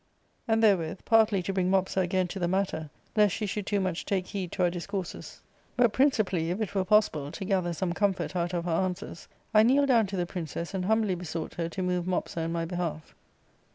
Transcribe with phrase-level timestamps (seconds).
[0.47, 4.03] And therewith, partly to bring Mopsa again to the matter, lest she should too much
[4.03, 5.41] take heed to our dis courses,
[5.77, 9.61] but principally, if it were possible, to gather some comfort out of her answers, I
[9.61, 12.81] kneeled down to the princess and humbly besought her to move Mopsa in my behalf,
[13.09, 13.69] that 134 ARCADIA.